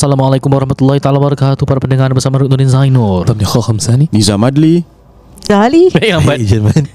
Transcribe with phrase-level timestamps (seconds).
[0.00, 1.68] Assalamualaikum warahmatullahi taala wabarakatuh.
[1.68, 3.28] Para pendengar bersama Ruknuddin Zainur.
[3.28, 4.80] Tam ni kau Hamzani Nizam Adli.
[5.92, 6.40] Baik lambat.
[6.40, 6.88] Jerman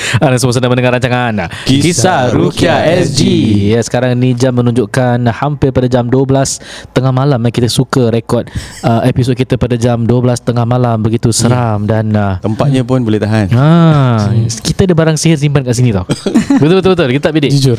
[0.24, 3.20] Anda semua sedang mendengar rancangan Kisah, Kisah Rukia Rukia SG.
[3.74, 7.38] Ya, sekarang ni jam menunjukkan hampir pada jam 12 tengah malam.
[7.50, 8.46] Kita suka rekod
[8.86, 13.18] uh, episod kita pada jam 12 tengah malam begitu seram dan uh, Tempatnya pun boleh
[13.18, 14.30] tahan Ha,
[14.62, 16.06] kita ada barang sihir simpan kat sini tau.
[16.62, 17.08] betul betul betul.
[17.18, 17.50] Kita tak bedek.
[17.50, 17.78] Jujur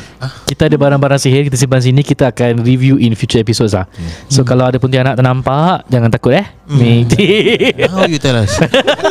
[0.49, 3.88] Kita ada barang-barang sihir kita simpan sini kita akan review in future episodes lah.
[4.27, 6.45] So kalau ada pontianak ternampak jangan takut eh.
[6.67, 7.07] Hmm.
[7.91, 8.55] How you tell us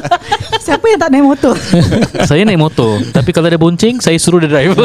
[0.71, 1.55] Siapa yang tak naik motor
[2.31, 4.79] saya naik motor tapi kalau ada bonceng saya suruh dia drive.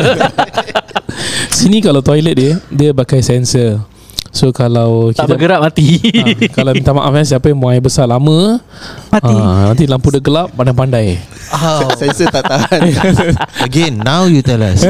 [1.47, 3.79] Sini kalau toilet dia Dia pakai sensor
[4.29, 5.95] So kalau tak kita bergerak mati.
[6.11, 8.59] ha, Kalau minta maaf eh Siapa yang buang air besar lama
[9.07, 11.15] Mati ha, Nanti lampu dia gelap Pandai-pandai
[11.47, 11.87] How?
[11.95, 12.81] Sensor tak tahan
[13.65, 14.83] Again, now you tell us.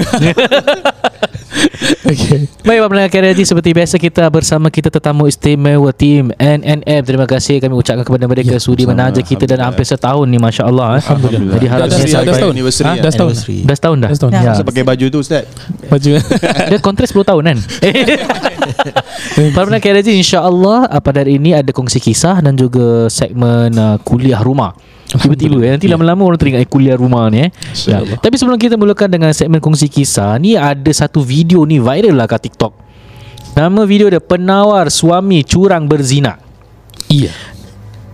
[2.05, 7.57] Okay Baik Pendengar KRG Seperti biasa kita bersama kita tetamu istimewa tim NNF Terima kasih
[7.57, 11.03] kami ucapkan kepada mereka Ya, Sudi menaja kita dan hampir setahun ni Masya Allah eh.
[11.03, 11.53] Alhamdulillah.
[11.57, 12.53] Jadi harap Dah- dah- saya dah setahun.
[12.55, 13.33] Ha, dah setahun.
[13.65, 14.31] Dah setahun dah Dah setahun.
[14.31, 14.51] Ya.
[14.53, 15.43] Masa pakai baju tu Ustaz
[15.89, 16.09] Baju
[16.71, 17.57] Dia kontrak 10 tahun kan
[19.51, 24.39] Para pendengar KRG InsyaAllah Pada hari ini ada kongsi kisah Dan juga segmen uh, kuliah
[24.39, 24.73] rumah
[25.21, 25.71] Tiba-tiba eh.
[25.77, 27.49] Nanti lama-lama orang teringat eh, kuliah rumah ni eh.
[27.87, 28.01] Ya.
[28.03, 32.27] Tapi sebelum kita mulakan dengan segmen kongsi kisah Ni ada satu video ni viral lah
[32.27, 32.73] kat TikTok.
[33.55, 36.35] Nama video dia Penawar suami curang berzina.
[37.07, 37.31] Iya.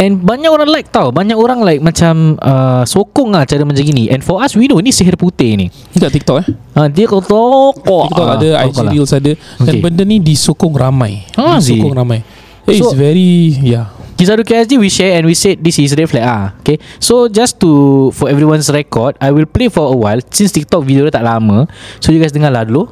[0.02, 1.14] And banyak orang like tau.
[1.14, 4.10] Banyak orang like macam uh, Sokong lah cara macam gini.
[4.10, 5.70] And for us we know Ni sihir putih ni.
[5.70, 6.48] Ni kat TikTok eh?
[6.74, 7.42] Ha, Dia kata
[7.78, 9.32] kok TikTok ada IG Reels ada.
[9.62, 9.82] Dan Okay.
[9.82, 11.26] benda ni disokong ramai.
[11.38, 12.22] Ah, Disokong ramai.
[12.66, 16.06] It's So- very Yeah Kisah Duki SD we share and we said this is red
[16.06, 16.54] flag ah.
[16.62, 16.78] Okay.
[17.02, 21.09] So just to for everyone's record, I will play for a while since TikTok video
[21.09, 21.66] dia tak lama.
[21.98, 22.86] So you guys dengar lah dulu.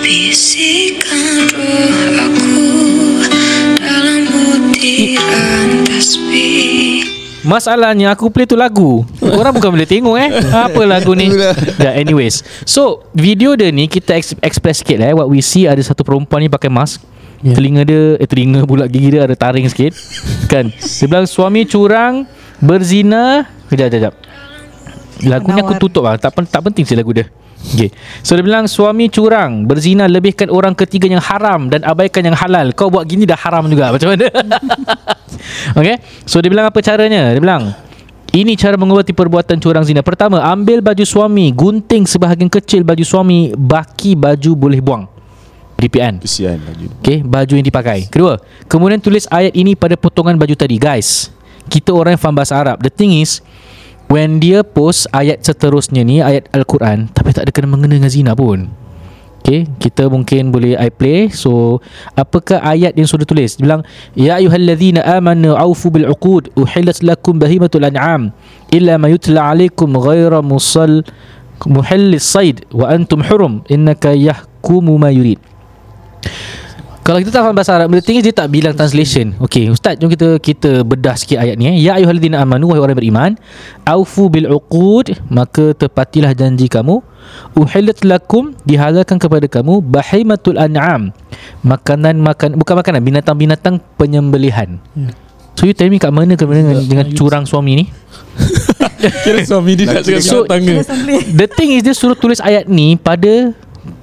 [0.00, 2.56] Bisikan roh aku
[3.84, 7.04] dalam butiran tasbih
[7.44, 10.32] Masalahnya aku play tu lagu Orang bukan boleh tengok eh
[10.64, 11.28] Apa lagu ni
[11.76, 15.68] yeah, Anyways So video dia ni Kita ex- express sikit lah eh What we see
[15.68, 17.04] Ada satu perempuan ni pakai mask
[17.44, 17.52] yeah.
[17.52, 19.92] Telinga dia Eh telinga pula gigi dia Ada taring sikit.
[20.48, 20.72] Kan?
[20.72, 22.24] Dia bilang suami curang
[22.64, 23.44] Berzina.
[23.68, 24.14] Kejap kejap kejap
[25.24, 26.18] Lagu ni aku tutup lah.
[26.18, 27.28] Tak, pen- tak penting sih lagu dia.
[27.64, 27.88] Okay.
[28.20, 32.72] So dia bilang suami curang Berzina lebihkan orang ketiga yang haram Dan abaikan yang halal.
[32.72, 33.88] Kau buat gini dah haram juga.
[33.94, 34.28] Macam mana?
[35.76, 37.32] Okay So dia bilang apa caranya?
[37.36, 37.76] Dia bilang
[38.34, 40.02] ini cara mengubati perbuatan curang zina.
[40.02, 45.13] Pertama Ambil baju suami Gunting sebahagian kecil baju suami Baki baju boleh buang
[45.90, 48.08] Kan Kesian baju Okay Baju yang dipakai.
[48.08, 50.80] Kedua Kemudian tulis ayat ini pada potongan baju tadi.
[50.80, 51.30] Guys
[51.68, 52.80] Kita orang yang faham bahasa Arab.
[52.80, 53.44] The thing is
[54.08, 58.68] When dia post ayat seterusnya ni Ayat Al-Quran Tapi tak ada kena-mengena dengan zina pun.
[59.40, 61.32] Okay Kita mungkin boleh I play.
[61.32, 61.80] So
[62.16, 63.56] Apakah ayat yang sudah tulis?
[63.56, 68.32] Dia bilang Ya ayuhalladzina amanu Awfu bil'uqud Uhilat lakum bahimatul an'am
[68.72, 71.04] Illa ma yutla alaikum Ghaira musal
[71.64, 75.40] Muhallis said Wa antum hurum Innaka yahkumu ma yurid
[77.04, 79.36] kalau kita tak faham bahasa Arab The thing is dia tak bilang translation.
[79.38, 81.76] Okay Ustaz jom kita kita bedah sikit ayat ni eh.
[81.78, 83.30] Ya ayuhalladzina amanu Wahai orang beriman
[83.84, 87.04] Aufu bil uqud Maka tepatilah janji kamu.
[87.54, 91.12] Uhilat lakum Dihalalkan kepada kamu Bahimatul an'am
[91.60, 94.80] Makanan makan Bukan makanan Binatang-binatang penyembelihan.
[95.54, 97.84] So you tell me kat mana ke mana dengan, dengan curang suami ni?
[99.24, 102.64] Kira suami dia nak cakap So- Kena sembelih The thing is dia suruh tulis ayat
[102.64, 103.52] ni Pada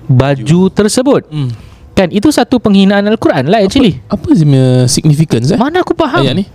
[0.06, 0.70] Baju.
[0.70, 1.26] tersebut.
[1.28, 1.71] Hmm.
[1.92, 4.00] Kan itu satu penghinaan Al-Quran lah actually.
[4.08, 5.60] Apa sebenarnya significance eh?
[5.60, 6.24] Mana aku faham?
[6.24, 6.46] Ayat ni?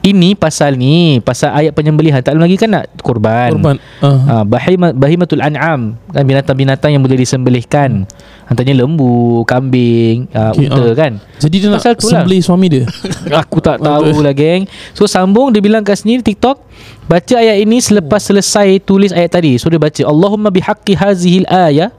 [0.00, 2.24] Ini pasal ni Pasal ayat penyembelihan.
[2.24, 3.54] Tak lagi kan nak korban?
[3.54, 4.18] Korban uh.
[4.26, 5.94] ha, bahima, Bahimatul an'am.
[6.10, 8.08] Kan Binatang-binatang yang boleh disembelihkan.
[8.50, 10.94] Antaranya lembu Kambing uh, Okay, Unta ah.
[10.96, 11.12] kan?
[11.38, 12.24] Jadi dia nak Pasal tu lah.
[12.24, 12.84] sembelih suami dia?
[13.46, 14.66] Aku tak tahu lah geng.
[14.96, 16.58] So sambung Dia bilang kat sini TikTok
[17.06, 19.54] Baca ayat ini Selepas selesai Tulis ayat tadi.
[19.60, 21.94] So dia baca Allahumma bihaqqi hazihil ayah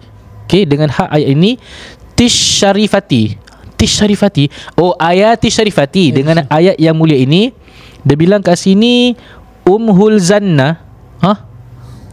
[0.50, 1.56] Okay dengan hak ayat ini
[2.22, 3.34] Tish syarifati
[3.74, 4.46] Tish syarifati
[4.78, 7.50] Oh ayat tish syarifati Dengan ayat yang mulia ini
[8.06, 9.18] Dia bilang kat sini
[9.66, 10.78] Umhul zanna
[11.18, 11.42] Hah?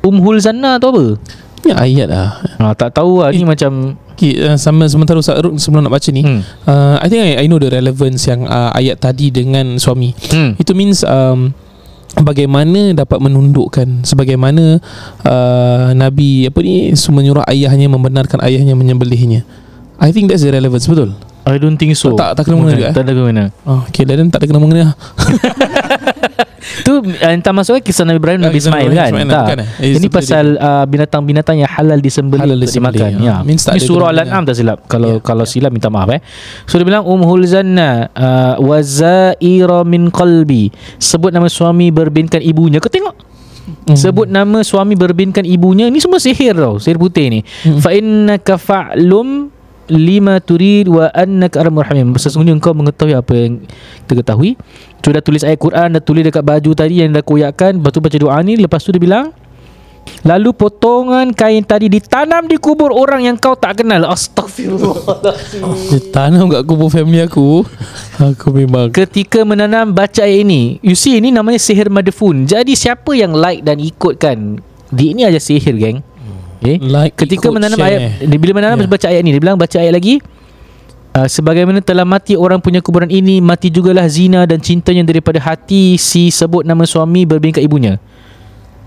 [0.00, 1.04] Umhul zanna tu apa?
[1.60, 5.60] Ni ayat lah Ha, tak tahu lah Ni macam okay, uh, Sama sementara Ustaz Arun
[5.60, 6.40] Sebelum nak baca ni Hmm.
[6.64, 10.56] uh, I think I, I know the relevance Yang uh, ayat tadi Dengan suami hmm.
[10.56, 11.52] Itu means um,
[12.16, 14.80] Bagaimana dapat menundukkan Sebagaimana
[15.28, 19.67] uh, Nabi Apa ni Menyuruh ayahnya Membenarkan ayahnya Menyembelihnya
[19.98, 22.86] I think that's the relevance Betul I don't think so Tak- tak kena mengena juga,
[22.86, 22.94] eh?
[22.94, 24.86] Tak ada kena mengena oh, Okay then tak ada kena mengena
[26.78, 27.02] Tu uh,
[27.32, 29.08] entah masuknya kisah Nabi Ibrahim Ah, Nabi Ismail kan?
[29.08, 29.42] Ismail, tak.
[29.42, 29.68] bukan, eh?
[29.80, 33.10] Eh, Ini pasal uh, binatang-binatang yang halal disembelih Halal untuk dimakan.
[33.16, 33.18] ya.
[33.18, 33.36] Ya.
[33.42, 34.08] Ini surah.
[34.10, 34.84] Al-An'am tak silap.
[34.84, 35.22] Kalau Ya.
[35.22, 36.20] kalau silap minta maaf eh.
[36.64, 40.68] So dia bilang Umhul Zanna uh, wa zaira min qalbi.
[40.98, 42.78] Sebut nama suami berbinkan ibunya.
[42.78, 43.26] Kau tengok
[43.84, 43.92] Hmm.
[43.92, 47.76] Sebut nama suami berbinkan ibunya Ni semua sihir tau Sihir putih ni Hmm.
[47.76, 49.52] Fa innaka fa'lum
[49.88, 53.64] Lima turid Wa annaka arhamur rahim Sesungguhnya engkau mengetahui Apa yang
[54.04, 54.54] kita ketahui
[55.00, 58.16] Sudah tulis ayat Quran Dah tulis dekat baju tadi Yang dah koyakkan Lepas tu baca
[58.20, 59.32] doa ni Lepas tu dia bilang
[60.26, 64.08] Lalu potongan kain tadi ditanam di kubur orang yang kau tak kenal.
[64.08, 65.20] Astagfirullah.
[65.94, 67.62] Dia tanam kat kubur family aku
[68.18, 72.50] Aku memang Ketika menanam baca ayat ini, you see ini namanya sihir madfun.
[72.50, 74.58] Jadi siapa yang like dan ikutkan
[74.90, 76.00] di ini aja sihir geng.
[76.58, 76.76] Okay.
[76.82, 78.18] Like, Ketika menanam share.
[78.18, 78.84] ayat dia bila menanam Ya.
[78.84, 78.90] yeah.
[78.90, 80.14] baca ayat ini dia bilang baca ayat lagi
[81.14, 85.94] uh, sebagaimana telah mati orang punya kuburan ini mati jugalah zina dan cintanya daripada hati
[85.96, 88.02] si sebut nama suami berbingkat ibunya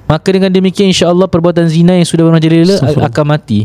[0.07, 3.07] maka dengan demikian insya-Allah perbuatan zina yang sudah merajalela Astagfirullah.
[3.07, 3.59] akan mati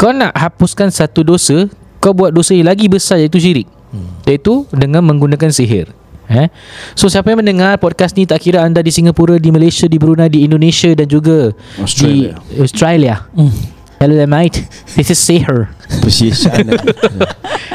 [0.00, 1.68] kau nak hapuskan satu dosa
[2.00, 4.24] kau buat dosa yang lagi besar iaitu syirik hmm.
[4.24, 5.92] iaitu dengan menggunakan sihir
[6.30, 6.46] eh?
[6.94, 10.28] So siapa yang mendengar podcast ni tak kira anda di Singapura di Malaysia di Brunei
[10.28, 12.36] di Indonesia dan juga Australia.
[12.48, 13.14] di Australia.
[13.34, 13.50] Hmm.
[13.98, 14.62] hello there mate.
[14.94, 16.70] This is sihir Appreciation.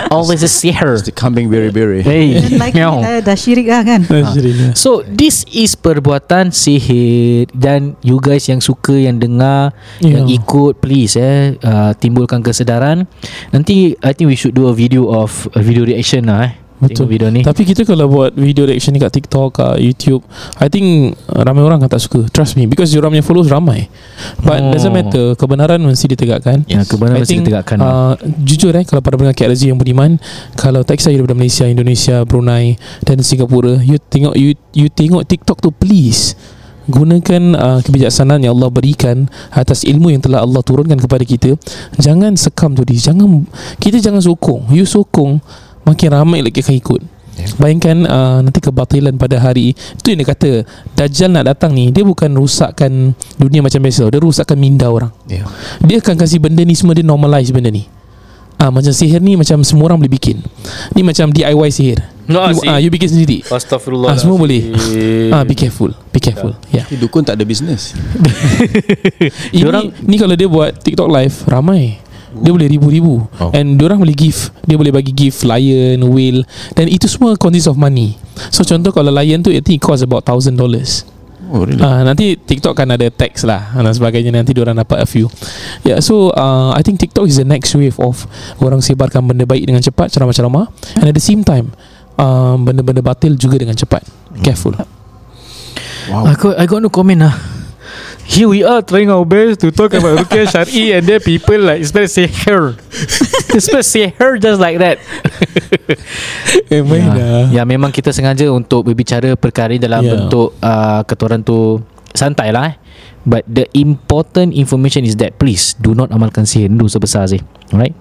[0.08, 2.40] All this is sihir It's the kambing berry-berry hey.
[2.56, 3.02] Like meow.
[3.04, 4.06] dah, dah syirik lah kan?
[4.08, 10.20] Alhamdulillah So this is perbuatan sihir dan you guys yang suka yang dengar Ya.
[10.22, 13.04] yang ikut please eh uh, timbulkan kesedaran.
[13.52, 16.54] Nanti I think we should do a video of a video reaction lah eh.
[16.88, 17.08] Betul.
[17.08, 17.42] Tengok video ni.
[17.42, 20.24] Tapi kita kalau buat video reaction ni kat TikTok, kat YouTube,
[20.60, 22.28] I think ramai orang akan tak suka.
[22.30, 23.88] Trust me because diorang punya followers ramai.
[24.44, 24.72] But Oh.
[24.72, 26.64] doesn't matter, kebenaran mesti ditegakkan.
[26.68, 27.78] Ya, kebenaran I mesti think, ditegakkan.
[27.80, 28.14] Uh,
[28.44, 30.20] jujur eh kalau para pendengar KLZ yang budiman,
[30.56, 35.60] kalau tak you daripada Malaysia, Indonesia, Brunei dan Singapura, you tengok you you tengok TikTok
[35.60, 36.36] tu please
[36.88, 41.56] gunakan uh, kebijaksanaan yang Allah berikan atas ilmu yang telah Allah turunkan kepada kita
[41.96, 43.48] jangan sekam tu jangan
[43.80, 45.40] kita jangan sokong you sokong
[45.84, 47.02] makin ramai lagi akan ikut
[47.58, 50.50] Bayangkan uh, nanti kebatilan pada hari Itu yang dia kata
[50.94, 55.50] Dajjal nak datang ni Dia bukan rusakkan dunia macam biasa Dia rusakkan minda orang Yeah.
[55.82, 57.90] dia akan kasih benda ni semua dia normalize benda ni.
[58.54, 60.46] Ah macam sihir ni macam semua orang boleh bikin.
[60.94, 62.06] Ni macam DIY sihir.
[62.30, 63.42] No, you, ah you bikin sendiri.
[63.44, 64.14] Astagfirullah.
[64.14, 64.70] Ah semua boleh.
[65.34, 65.90] Ah be careful.
[66.14, 66.54] Be careful.
[66.70, 66.86] Ya.
[66.86, 67.02] Yeah.
[67.02, 67.98] Dukun tak ada business
[69.56, 71.98] Ini Diorang- ni kalau dia buat TikTok live ramai.
[72.42, 73.50] Dia boleh ribu-ribu Oh.
[73.54, 77.78] And diorang boleh give Dia boleh bagi gift Lion Whale Dan itu semua Consist of
[77.78, 78.18] money
[78.50, 81.06] So contoh kalau lion tu I think it cost about thousand dollars
[81.54, 85.08] Oh really Ah nanti TikTok kan ada tax lah dan sebagainya nanti diorang dapat a
[85.08, 85.30] few.
[85.86, 88.26] Yeah, so uh, I think TikTok is the next wave of
[88.58, 90.66] orang sebarkan benda baik dengan cepat ceramah-ceramah
[90.98, 91.70] and at the same time
[92.18, 94.02] uh, benda-benda batil juga dengan cepat.
[94.42, 94.82] Careful.
[96.10, 97.53] Wow I got I got no comment lah.
[98.24, 101.84] Here we are trying our best to talk about Rukia Syari and then people like
[101.84, 102.80] spell sihir.
[103.52, 104.98] They spell sihir just like that.
[106.74, 107.44] Eh main ya, dah.
[107.52, 110.12] ya memang kita sengaja untuk berbicara perkara dalam Ya.
[110.16, 111.82] bentuk uh, ketoran tu
[112.14, 112.76] santai lah eh.
[113.24, 117.40] But the important information is that please do not amalkan sihir dulu sebesar sih.
[117.72, 117.96] Alright?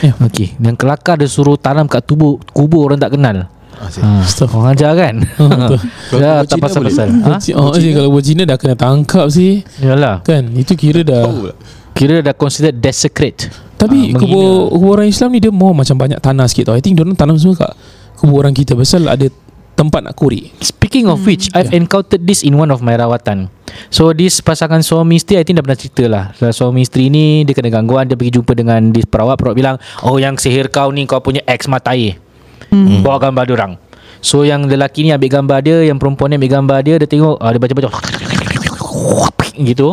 [0.00, 0.14] Ya.
[0.22, 0.54] Okay.
[0.56, 3.50] Dan kelakar dia suruh tanam kat tubuh kubur orang tak kenal.
[3.78, 5.14] Ha, orang ajar kan?
[6.10, 6.18] betul.
[6.18, 7.06] ya, tak Cina pasal-pasal.
[7.08, 7.38] boleh.
[7.38, 7.54] Ha?
[7.54, 9.62] Oh, sih kalau buat Cina dah kena tangkap sih.
[9.78, 10.20] Yalah.
[10.22, 10.50] Kan?
[10.52, 11.24] Itu kira dah.
[11.24, 11.54] Lah.
[11.94, 13.50] Kira dah considered desecrate.
[13.78, 16.74] Tapi Ah, kubur, kubur orang Islam ni dia more macam banyak tanah sikit tau.
[16.74, 17.72] I think diorang tanam semua kat
[18.18, 19.30] kubur orang kita pasal ada
[19.78, 20.50] tempat nak korek.
[20.58, 21.78] Speaking of which, I've Yeah.
[21.78, 23.46] encountered this in one of my rawatan.
[23.94, 26.24] So this pasangan suami isteri I think dah pernah cerita lah.
[26.34, 29.76] So, suami isteri ni dia kena gangguan, dia pergi jumpa dengan this perawat, perawat bilang,
[30.02, 32.18] "Oh yang sihir kau ni kau punya ex mata air."
[32.70, 33.00] Hmm.
[33.00, 33.72] Bawa gambar dia orang.
[34.18, 37.38] So yang lelaki ni ambil gambar dia, yang perempuan ni ambil gambar dia, dia tengok,
[37.38, 37.88] ah, dia baca-baca.
[39.58, 39.88] Gitu.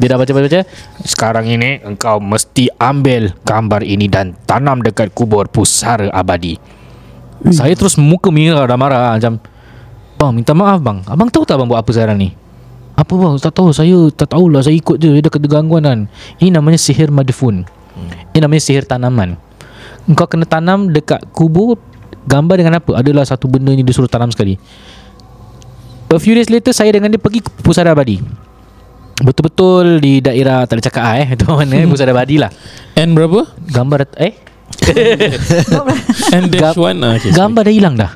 [0.00, 0.64] Dia dah baca-baca.
[1.04, 6.56] Sekarang ini Engkau mesti ambil Gambar ini Dan tanam dekat kubur Pusara abadi.
[7.52, 9.36] Saya terus muka merah Dah marah Macam
[10.20, 11.00] Bang minta maaf bang.
[11.08, 12.36] Abang tahu tak abang buat apa sekarang ni?
[12.92, 13.40] Apa bang?
[13.40, 13.72] Tak tahu.
[13.72, 14.60] Saya tak tahulah.
[14.60, 15.16] Saya ikut je.
[15.16, 16.00] Dia kena gangguan kan
[16.36, 17.64] Ini namanya sihir madfun.
[18.36, 19.40] Ini namanya sihir tanaman.
[20.04, 21.80] Engkau kena tanam dekat kubur
[22.30, 23.02] Gambar dengan apa?
[23.02, 24.54] Adalah satu benda ni Dia suruh tanam sekali.
[26.10, 28.22] A few days later Saya dengan dia pergi ke Pusara Abadi.
[29.20, 31.26] Betul-betul di daerah Tak boleh cakap ah, eh.
[31.34, 31.86] Itu mana eh?
[31.90, 32.54] Pusara Abadi lah.
[32.94, 33.50] And berapa?
[33.74, 34.38] Gambar Eh?
[36.34, 38.14] And dash Gam- one ah, okay, Gambar dah hilang dah.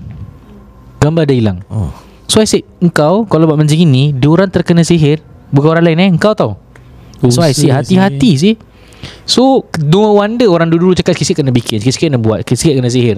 [1.02, 1.58] Gambar dah hilang.
[1.66, 1.90] Oh.
[2.30, 5.20] So I said Engkau Kalau buat macam ni Diorang terkena sihir
[5.52, 6.08] Bukan orang lain eh?
[6.08, 6.56] Engkau tau.
[7.30, 8.54] So I Buset hati-hati sih
[9.24, 13.16] So No wonder orang dulu-dulu cakap Sikit-sikit kena bikin Sikit-sikit kena buat Sikit-sikit kena sihir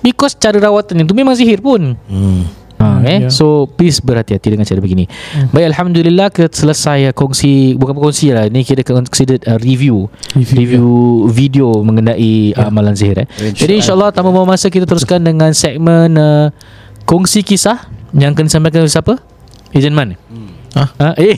[0.00, 2.44] Because cara rawatan itu Memang sihir pun Hmm.
[2.78, 3.26] Ha, eh?
[3.26, 3.28] ya.
[3.28, 5.10] So please berhati-hati dengan cara begini.
[5.10, 5.50] Hmm.
[5.50, 10.86] Baik Alhamdulillah ke selesai kongsi bukan kongsi lah ni kita considered uh, review Review, review
[11.26, 13.18] video mengenai uh, amalan sihir.
[13.18, 13.26] Eh.
[13.26, 16.54] Insya- Jadi insyaAllah tanpa buang masa kita teruskan dengan segmen uh,
[17.02, 17.82] kongsi kisah
[18.14, 19.18] yang akan disampaikan oleh siapa?
[19.74, 20.14] Ejen Man.
[20.78, 20.88] Hah?
[21.02, 21.08] Ha?
[21.18, 21.34] Eh.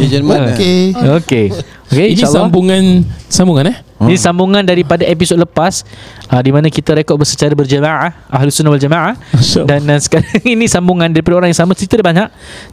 [0.00, 1.46] Ejen Man Okay Okey.
[1.90, 2.46] Okey Ini insyaAllah.
[2.46, 2.82] sambungan
[3.26, 3.76] Sambungan eh?
[4.00, 5.84] Ini sambungan daripada episod lepas
[6.30, 9.18] uh, Di mana kita rekod secara berjamaah Ahlus Sunnah wal Jamaah.
[9.68, 12.28] Dan uh, sekarang ini sambungan daripada orang yang sama Cerita dia banyak.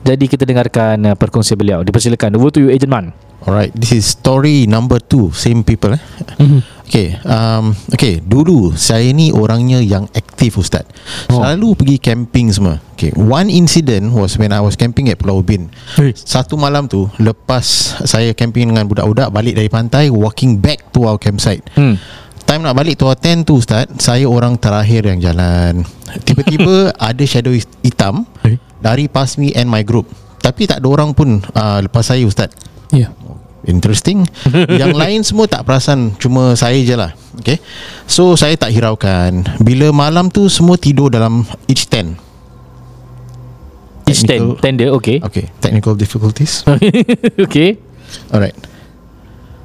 [0.05, 1.81] Jadi kita dengarkan uh, perkongsian beliau.
[1.83, 2.37] Dipersilakan.
[2.37, 6.01] Over to you Agent Man Alright This is story number two Same people eh
[6.41, 6.59] Mhm.
[6.87, 10.89] Okay um, Okay Dulu Saya ni orangnya yang aktif Ustaz
[11.29, 11.39] Oh.
[11.43, 15.69] Selalu pergi camping semua Okay One incident was When I was camping at Pulau Ubin
[15.93, 16.17] Hey.
[16.17, 17.65] Satu malam tu Lepas
[18.03, 21.99] Saya camping dengan budak-budak Balik dari pantai Walking back to our campsite hmm.
[22.43, 25.85] Time nak balik to our tent tu Ustaz Saya orang terakhir yang jalan
[26.23, 27.53] Tiba-tiba Ada shadow
[27.83, 28.57] hitam Hey.
[28.79, 30.07] Lari past me and my group
[30.39, 32.49] Tapi tak ada orang pun uh, Lepas saya Ustaz
[32.87, 33.11] Ya
[33.65, 34.21] Interesting.
[34.81, 37.17] Yang lain semua tak perasan Cuma saya je lah.
[37.41, 37.57] Okay.
[38.05, 39.43] So saya tak hiraukan.
[39.59, 42.15] Bila malam tu Semua tidur dalam Each tent.
[44.07, 45.17] Each ten Technical- Tender okay.
[45.25, 46.61] Okay Technical difficulties.
[47.47, 47.81] Okay.
[48.31, 48.55] Alright.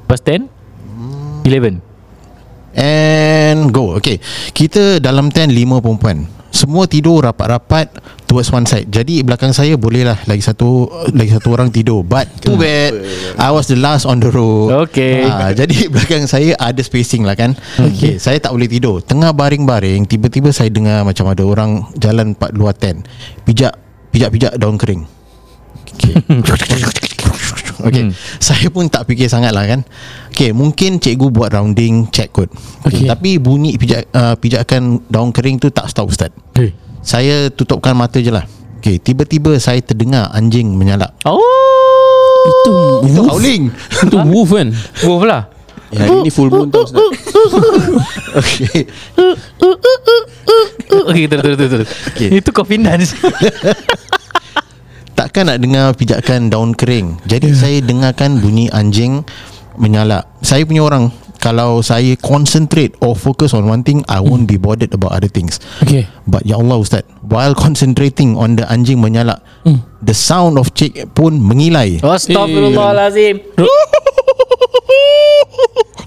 [0.03, 0.51] Lepas ten?
[1.47, 1.79] Eleven.
[2.73, 3.93] And go.
[3.95, 4.17] Okay.
[4.51, 7.97] Kita dalam tent lima perempuan Semua tidur rapat-rapat
[8.29, 12.29] Towards one side Jadi belakang saya Boleh lah Lagi satu Lagi satu orang tidur But
[12.45, 12.93] too bad
[13.41, 17.33] I was the last on the row Okay Ah, jadi belakang saya ada spacing lah
[17.33, 17.57] kan.
[17.75, 18.21] Okay.
[18.21, 19.01] Saya tak boleh tidur.
[19.01, 23.07] Tengah baring-baring, tiba-tiba saya dengar macam ada orang jalan pat luar tent.
[23.43, 23.73] Pijak
[24.13, 25.03] pijak-pijak daun kering.
[25.93, 26.13] Okay.
[27.81, 28.03] okay.
[28.07, 28.13] Hmm.
[28.37, 29.81] Saya pun tak fikir sangat lah kan.
[30.29, 32.51] Okay, mungkin cikgu buat rounding check kot.
[32.85, 33.03] Okay.
[33.03, 33.07] Okay.
[33.09, 36.29] Tapi bunyi pijak uh, pijakan daun kering tu tak stop Ustaz.
[36.53, 36.75] hey.
[37.03, 38.47] Saya tutupkan mata je lah.
[38.83, 41.15] Okay, tiba-tiba saya terdengar anjing menyalak.
[41.23, 41.39] Oh
[42.43, 42.75] Itu
[43.07, 43.63] Itu wolf howling.
[43.71, 44.67] Itu wolf kan
[45.07, 45.43] Wolf lah
[45.93, 47.05] Ya, hari ni full moon tau Ustaz
[48.41, 48.89] okay.
[50.89, 51.89] Okay terus terus, terus.
[52.09, 52.29] Okay.
[52.41, 53.13] Itu coffin dance
[55.23, 57.15] Takkan nak dengar pijakan daun kering.
[57.23, 57.59] Jadi yeah.
[57.63, 59.23] saya dengarkan bunyi anjing
[59.79, 64.59] menyalak Saya punya orang Kalau saya concentrate or focus on one thing I won't be
[64.59, 65.63] bothered about other things.
[65.79, 66.07] Okay.
[66.27, 69.79] But ya Allah Ustaz While concentrating on the anjing menyalak Hmm.
[70.03, 72.03] The sound of cik pun mengilai.
[72.03, 73.55] Astaghfirullahalazim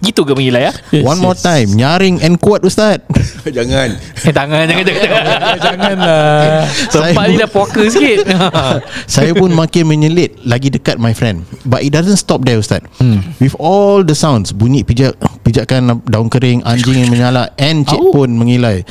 [0.06, 0.72] Gitu ke mengilai ya?
[0.94, 1.42] Yes, One more yes.
[1.42, 1.68] time.
[1.74, 3.02] Nyaring and kuat Ustaz.
[3.56, 3.98] Jangan.
[4.22, 5.24] Eh tangan jangan jangan, jangan.
[5.66, 6.62] Janganlah
[6.94, 8.26] Tempat ni dah poker sikit.
[9.06, 11.46] Saya pun makin menyelit Lagi dekat my friend.
[11.62, 12.82] But it doesn't stop there Ustaz.
[12.98, 13.22] Hmm.
[13.38, 15.14] With all the sounds Bunyi pijak
[15.46, 18.14] Pijakan daun kering Anjing yang menyala And cik Au.
[18.14, 18.82] pun mengilai.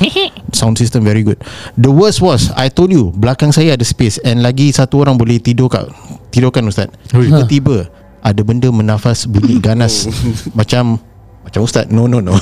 [0.56, 1.40] Sound system very good.
[1.76, 5.40] The worst was I told you Belakang saya ada space And lagi satu orang boleh
[5.40, 5.88] tidur kat
[6.32, 6.92] Tidurkan Ustaz.
[7.12, 7.88] Tiba-tiba
[8.26, 10.10] Ada benda menafas Bunyi ganas.
[10.58, 10.98] Macam
[11.46, 12.34] Macam Ustaz No no no.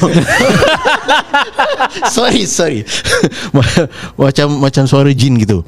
[2.16, 2.88] Sorry sorry.
[4.24, 5.68] Macam Macam suara jin gitu.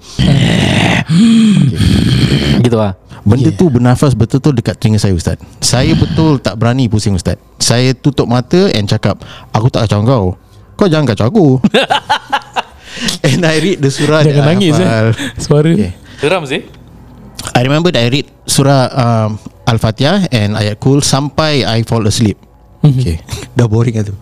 [2.63, 2.95] Gitu lah.
[3.27, 3.59] Benda yeah.
[3.59, 5.35] tu bernafas betul-betul dekat telinga saya Ustaz.
[5.59, 7.35] Saya betul tak berani pusing Ustaz.
[7.59, 9.19] Saya tutup mata and cakap
[9.51, 10.25] Aku tak kacau kau.
[10.79, 11.47] Kau jangan kacau aku.
[13.27, 15.11] And I read the surah Jangan nangis eh.
[15.35, 15.91] Suara Okay.
[16.23, 16.63] Geram sih.
[17.51, 22.37] I remember that I read surah um, Al-Fatihah and ayat kul Sampai I fall asleep.
[22.85, 23.17] Okay.
[23.57, 24.15] Dah boring lah tu.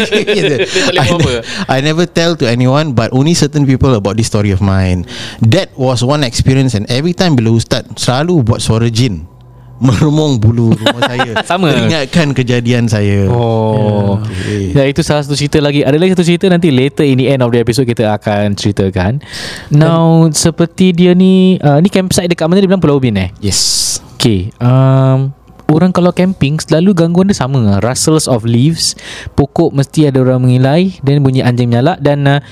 [0.88, 1.32] Boleh I, buat apa?
[1.68, 5.04] I never tell to anyone But only certain people About this story of mine.
[5.44, 9.28] That was one experience And every time bila ustaz Selalu buat suara jin
[9.84, 11.44] Meremung bulu rumah saya.
[11.44, 11.68] Sama.
[11.68, 13.28] Ingatkan kejadian saya.
[13.28, 14.16] Oh.
[14.24, 14.72] Okay.
[14.72, 15.84] Ya itu salah satu cerita lagi.
[15.84, 19.20] Ada lagi satu cerita nanti Later in the end of the episode Kita akan ceritakan.
[19.68, 22.64] Now Seperti dia ni uh, Ni campsite dekat mana?
[22.64, 23.28] Dia bilang Pulau Ubin eh?
[23.44, 25.30] Yes Okay um,
[25.70, 27.78] Orang kalau camping Selalu gangguan dia sama.
[27.78, 28.98] Rustles of leaves
[29.38, 32.42] Pokok mesti ada orang mengilai Dan bunyi anjing menyalak Dan uh,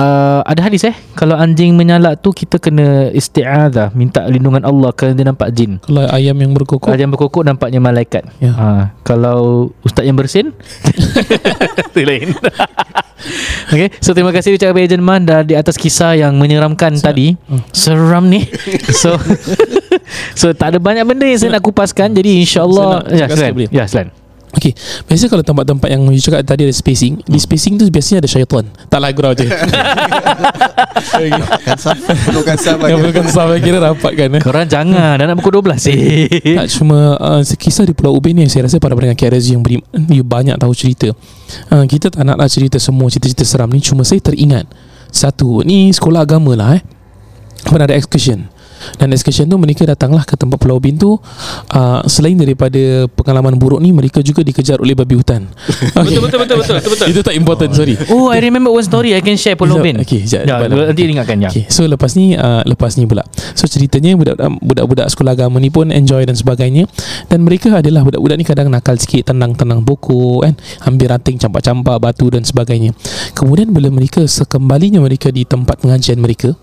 [0.00, 5.12] uh, Ada hadis eh Kalau anjing menyalak tu Kita kena isti'adah Minta lindungan Allah Kerana
[5.12, 8.22] dia nampak jin Kalau ayam yang berkokok yang berkokok nampaknya malaikat.
[8.38, 8.52] Ya.
[8.54, 8.66] Ha,
[9.02, 10.52] kalau ustaz yang bersin
[11.90, 12.30] itu lain.
[13.72, 17.34] okay, so terima kasih ucapkan kepada Ejen Man dah di atas kisah yang menyeramkan tadi.
[17.48, 17.64] Hmm.
[17.72, 18.46] Seram ni.
[19.00, 19.16] So
[20.36, 23.52] so tak ada banyak benda yang saya nak kupaskan jadi insyaallah nak ya silakan.
[23.56, 23.68] boleh?
[23.72, 24.19] Ya silakan.
[24.50, 24.74] Okay
[25.06, 28.66] Biasa kalau tempat-tempat yang You cakap tadi ada spacing Di spacing tu biasanya ada syaitan.
[28.90, 29.46] Tak lah gurau je.
[32.58, 34.42] Sabar Yang bukan sahabat kira rapat kan eh?
[34.42, 36.56] Korang jangan dah nak pukul 12 eh.
[36.58, 39.78] Tak cuma uh, Kisah di Pulau Ubin ni Saya rasa para pendengar KRZ yang beri,
[40.10, 41.14] You banyak tahu cerita.
[41.70, 44.66] Uh, Kita tak naklah cerita semua Cerita-cerita seram ni Cuma saya teringat
[45.14, 46.82] Satu Ni sekolah agama lah eh.
[47.64, 48.59] Pernah ada excursion
[48.98, 53.80] dan excursion tu mereka datanglah ke tempat Pulau Ubin tu uh, selain daripada pengalaman buruk
[53.80, 55.48] ni mereka juga dikejar oleh babi hutan
[55.96, 56.16] okay.
[56.20, 56.90] Betul betul betul betul betul.
[56.96, 57.06] betul.
[57.12, 60.00] itu tak important sorry Oh, I remember one story I can share Pulau Ubin.
[60.02, 60.88] Okay, sekejap, Ya, lah.
[60.90, 61.50] nanti ingatkan ya.
[61.52, 63.22] Okay, so lepas ni uh, lepas ni pula.
[63.54, 66.88] So ceritanya budak budak-budak sekolah agama ni pun enjoy dan sebagainya.
[67.30, 70.54] Dan mereka adalah budak-budak ni kadang nakal sikit, tenang-tenang pokok kan,
[70.90, 72.96] ambil ranting campak-campak batu dan sebagainya.
[73.36, 76.54] Kemudian bila mereka sekembalinya mereka di tempat pengajian mereka,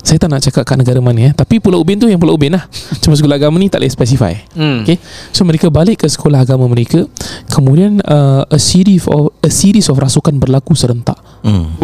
[0.00, 2.54] saya tak nak cakap kat negara mana ya, tapi Pulau Ubin tu yang Pulau Ubin
[2.54, 2.64] lah.
[3.02, 4.34] Cuma sekolah agama ni tak boleh specify.
[4.56, 4.82] Hmm.
[4.82, 4.98] Okay
[5.30, 7.04] So mereka balik ke sekolah agama mereka
[7.50, 11.78] Kemudian uh, A series of A series of rasukan berlaku serentak Hmm.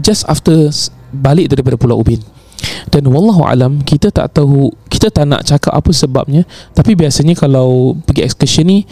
[0.00, 0.72] Just after
[1.12, 2.24] balik daripada Pulau Ubin.
[2.88, 7.92] Dan wallahu alam kita tak tahu kita tak nak cakap apa sebabnya tapi biasanya kalau
[8.08, 8.88] pergi excursion ni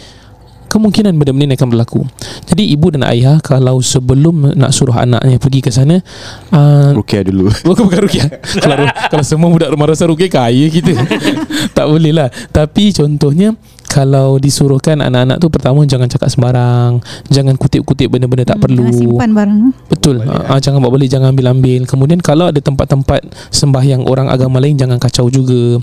[0.72, 2.00] kemungkinan benda-benda ni akan berlaku.
[2.48, 6.00] Jadi ibu dan ayah kalau sebelum nak suruh anaknya pergi ke sana
[6.48, 7.52] uh, Rukia dulu.
[7.68, 8.28] Bukan bukan rukiah.
[8.56, 10.96] Kalau, kalau semua budak madrasah rukiah kaya kita.
[11.76, 12.28] Tak boleh lah.
[12.52, 13.52] Tapi contohnya
[13.92, 17.00] Kalau disuruhkan anak-anak tu Pertama jangan cakap sembarang.
[17.28, 18.88] Jangan kutip-kutip benda-benda tak perlu.
[18.88, 19.58] Jangan simpan barang
[19.92, 20.16] Betul.
[20.24, 21.84] Ha, Jangan bawa balik Jangan ambil-ambil.
[21.84, 25.80] Kemudian kalau ada tempat-tempat Sembahyang orang agama lain Jangan kacau juga.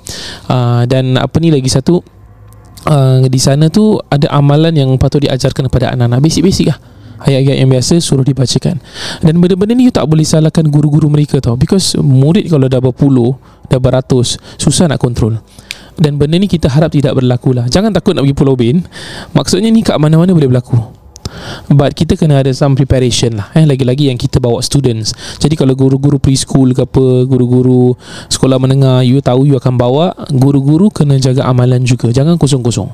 [0.50, 2.02] Uh, Dan apa ni lagi satu
[2.88, 6.20] uh, Di sana tu Ada amalan yang patut diajarkan kepada anak-anak.
[6.24, 6.78] Basic-basic lah.
[7.20, 8.80] Ayat-ayat yang biasa suruh dibacakan.
[9.20, 11.60] Dan benda-benda ni you tak boleh salahkan guru-guru mereka tau.
[11.60, 13.36] Because murid kalau dah berpuluh
[13.68, 15.36] Dah beratus Susah nak kontrol.
[16.00, 17.68] Dan benda ni kita harap tidak berlaku lah.
[17.68, 18.80] Jangan takut nak pergi Pulau Ubin
[19.36, 20.99] Maksudnya ni kat mana-mana boleh berlaku
[21.68, 25.74] But kita kena ada some preparation lah eh Lagi-lagi yang kita bawa students Jadi kalau
[25.74, 27.94] guru-guru preschool ke apa Guru-guru
[28.28, 32.90] sekolah menengah You tahu you akan bawa Guru-guru kena jaga amalan juga Jangan kosong-kosong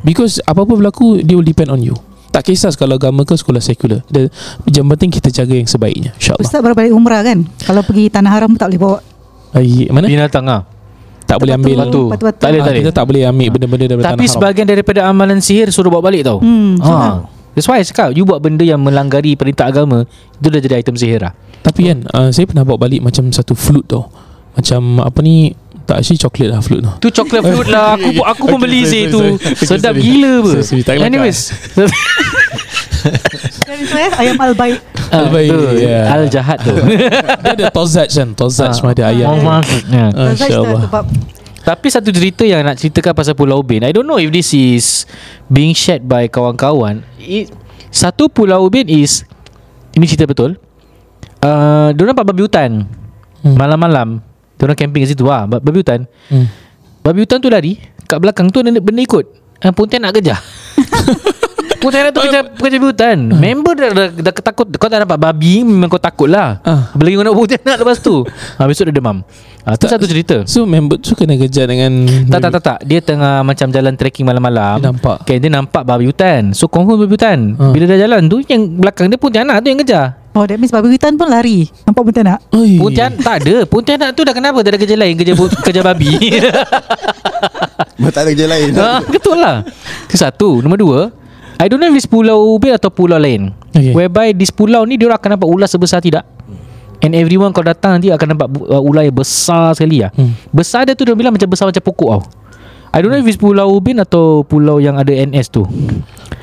[0.00, 1.96] Because apa-apa berlaku Dia will depend on you
[2.30, 4.30] tak kisah kalau agama ke sekolah sekular The,
[4.70, 8.30] Yang penting kita jaga yang sebaiknya InsyaAllah Ustaz baru balik umrah kan Kalau pergi tanah
[8.30, 8.98] haram tak boleh bawa
[9.50, 10.06] Ay, Mana?
[10.06, 10.62] Binatang ah.
[11.26, 11.90] Tak boleh ambil Batu-batu.
[11.90, 12.02] Batu.
[12.10, 12.38] Batu-batu.
[12.38, 12.82] Tak boleh, tak boleh.
[12.82, 14.34] Kita tak boleh ambil benda-benda daripada Tapi tanah haram.
[14.34, 16.38] sebahagian daripada amalan sihir suruh bawa balik tau.
[16.42, 17.22] Hmm, Ha.
[17.60, 20.96] That's why I cakap You buat benda yang melanggari perintah agama Itu dah jadi item
[20.96, 24.08] sihir lah Tapi kan uh, Saya pernah bawa balik Macam satu flute tau
[24.54, 25.52] Macam apa ni
[25.84, 28.80] Tak actually coklat lah flute tu Tu coklat fruit lah Aku aku pun Okay, beli
[28.80, 29.20] sorry, sih sorry, tu
[29.60, 29.68] sorry.
[29.76, 30.00] Sedap Sorry.
[30.00, 31.00] gila ber Sorry, sorry.
[31.02, 31.38] Anyways
[33.86, 36.06] saya ayam al-baik Ah, Al-baik, tu, ya.
[36.06, 38.94] Al jahat tu Dia ada tozaj kan Tozaj Ah.
[38.94, 40.04] ada ayam Oh, maksudnya.
[40.08, 41.04] Saya InsyaAllah sebab
[41.60, 45.04] Tapi satu cerita yang nak ceritakan pasal Pulau Ubin I don't know if this is
[45.46, 47.04] Being shared by kawan-kawan.
[47.16, 47.52] It,
[47.88, 49.28] Satu Pulau Ubin is
[49.92, 50.56] Ini cerita betul.
[51.38, 52.88] Uh, Diorang nampak babi hutan
[53.40, 53.56] Hmm.
[53.56, 54.20] Malam-malam.
[54.56, 56.04] Diorang camping kat situ lah ba- Babi hutan.
[56.28, 56.44] Hmm.
[57.00, 59.24] Babi hutan tu lari Kat belakang tu ada benda ikut.
[59.60, 60.40] Uh, Pontianak kejar
[61.80, 64.68] Pontianak tu kejar, kejar babi hutan Member dah, dah, dah ketakut.
[64.76, 66.60] Kau tak nampak babi Memang kau takut lah.
[66.60, 66.92] Ah.
[66.92, 68.20] Apalagi kau nak pontianak lepas tu?
[68.28, 69.24] Ha, Besok dia demam.
[69.64, 70.44] Ha, Tu Tak- satu cerita.
[70.44, 72.78] So member tu kena kejar dengan tak tak tak tak.
[72.84, 74.76] Dia tengah macam jalan trekking malam-malam.
[74.76, 75.16] Dia nampak.
[75.24, 76.52] okay, Dia nampak babi hutan.
[76.52, 77.56] So confirm babi hutan.
[77.56, 77.72] Ha.
[77.72, 80.06] Bila dah jalan tu Yang belakang dia Pontianak tu yang kejar.
[80.30, 81.64] Oh that means babi hutan pun lari.
[81.88, 82.38] Nampak pun tak nak.
[82.52, 83.56] Pontianak tak ada.
[83.64, 84.60] Pontianak tu dah kenapa?
[84.64, 85.32] Tak ada kerja lain Kerja,
[85.64, 86.12] kerja babi.
[88.00, 88.70] Tak ada kerja lain.
[88.76, 89.64] Ha, Betul lah.
[90.06, 90.60] Itu satu.
[90.60, 91.00] Nombor dua
[91.60, 93.52] I don't know if it's pulau Ubin atau pulau lain.
[93.76, 93.92] Okay.
[93.92, 96.24] Whereby di pulau ni Dia akan nampak ular sebesar tidak?
[97.04, 100.32] And everyone kalau datang nanti Akan nampak uh, ular yang besar sekali lah Hmm.
[100.50, 102.22] Besar dia tu dia bilang macam besar macam pokok tau.
[102.90, 105.68] I don't know if it's pulau Ubin Atau pulau yang ada NS tu.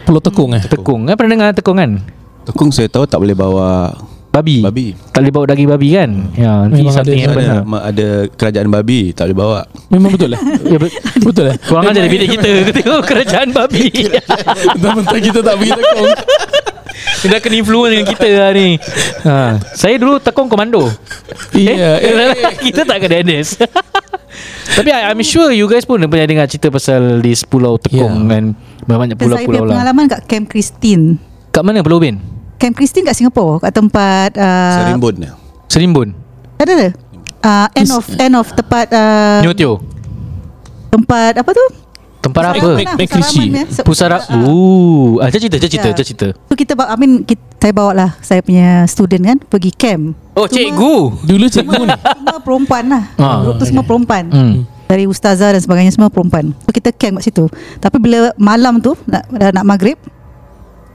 [0.06, 0.62] Pulau Tekung eh?
[0.62, 1.92] Tekung kan Pernah dengar tekung kan?
[2.46, 3.92] Tekung saya tahu tak boleh bawa
[4.38, 4.58] Babi.
[4.62, 4.86] Babi.
[5.10, 6.10] Tak boleh bawa daging babi kan?
[6.32, 7.26] Ya nanti Memang something ada.
[7.26, 7.82] happen ada, lah.
[7.84, 9.60] ada kerajaan babi Tak boleh bawa.
[9.88, 12.50] Memang betul eh ya, be- Betul eh Kurang ajar dia bilik kita.
[12.78, 13.86] Tengok kerajaan babi.
[14.74, 16.10] Mentang-mentang kita tak pergi Tekung
[17.18, 18.68] Dia dah kena influence dengan kita lah ni.
[19.24, 19.36] Ha.
[19.72, 20.86] Saya dulu tekong komando.
[21.52, 22.14] Iya eh,
[22.62, 23.58] Kita tak kena NS
[24.70, 28.32] Tapi I, I'm sure you guys pun pernah dengar cerita pasal di Pulau Tekong Ya.
[28.32, 28.44] kan?
[28.86, 29.72] Banyak Dan saya pulau-pulau punya lah.
[29.74, 31.18] pengalaman kat Camp Christine.
[31.50, 31.82] Kat mana?
[31.82, 32.37] Pulau Ubin?
[32.58, 35.16] Camp Christine kat Singapore Kat tempat uh, Serimbun
[35.68, 36.08] Serimbun.
[36.58, 36.90] Ada ada
[37.40, 39.78] uh, End of End of tempat uh, Nyotio.
[40.90, 41.66] Tempat apa tu
[42.18, 42.70] Tempat apa?
[42.74, 43.46] Mac- Mac- Macritchie.
[43.46, 43.66] Pusaraman, eh.
[43.70, 44.18] Se- Pusara.
[44.20, 44.42] Ah.
[44.44, 45.96] Ooh, ah, cerita, cerita, cerita, Ya.
[46.04, 46.28] cerita.
[46.34, 50.18] Tu kita bawa I mean kita, Saya bawa lah Saya punya student kan Pergi camp
[50.34, 50.94] Oh, Cuma- cikgu.
[51.24, 54.56] Dulu cikgu ni Semua perempuan lah Ah, Group tu semua perempuan Hmm.
[54.86, 57.46] Dari ustazah dan sebagainya Semua perempuan So kita camp kat situ
[57.78, 60.00] Tapi bila malam tu Nak, nak maghrib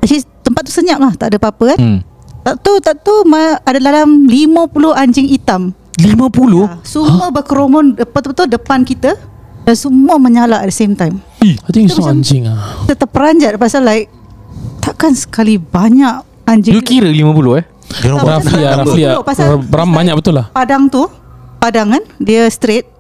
[0.01, 1.99] Actually tempat tu senyap lah Tak ada apa-apa kan Hmm.
[2.43, 6.11] Tak tahu tak tahu ma- Ada dalam 50 anjing hitam 50?
[6.61, 9.15] ha, Semua berkerumun Betul-betul depan kita
[9.63, 12.83] Dan semua menyala at the same time I think Itu so anjing ah.
[12.83, 14.11] Kita terperanjat Pasal like
[14.79, 17.23] Takkan sekali banyak Anjing You kira 50
[17.55, 17.65] eh?
[18.03, 19.15] Roughly lah tahu lah
[19.63, 21.07] Beram banyak betul lah Padang tu
[21.57, 22.91] padang kan Dia straight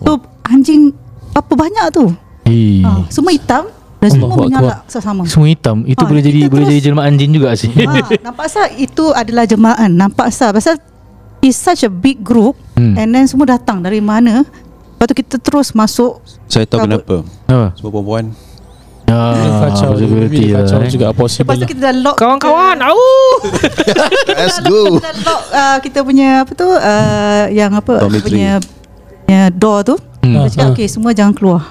[0.00, 0.96] So anjing
[1.32, 2.08] Apa banyak tu
[2.46, 2.80] Eh.
[2.80, 3.66] ha, Semua hitam
[4.06, 6.86] Dan semua Allahu menyalak sama Semua hitam Itu Ah, boleh jadi kita boleh terus- jadi
[6.86, 7.70] jelmaan jin juga sih.
[7.72, 7.92] ha,
[8.22, 10.78] Nampak sah Itu adalah jemaah Nampak sah Pasal
[11.40, 12.92] It's such a big group Hmm.
[12.94, 17.02] And then semua datang Dari mana Lepas tu kita terus masuk Saya tahu Kabut.
[17.02, 17.16] kenapa
[17.46, 17.66] Apa?
[17.74, 18.24] Semua perempuan
[19.06, 20.88] Ah, kacau Bila lah, kacau eh.
[20.88, 21.68] juga Lepas possible tu lah.
[21.68, 23.00] kita dah lock Kawan-kawan, au.
[24.36, 28.30] Let's go Kita lock uh, Kita punya Apa tu uh, Yang apa Dormitory.
[28.34, 28.52] Punya
[29.22, 30.42] punya door tu Hmm.
[30.42, 30.74] Dia cakap ah.
[30.74, 31.62] okay semua jangan keluar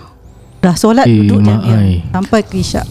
[0.65, 2.01] Dah solat Eh, duduk diam-diam ai.
[2.09, 2.85] Sampai ke isyak